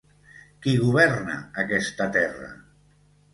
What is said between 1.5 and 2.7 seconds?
aquesta terra?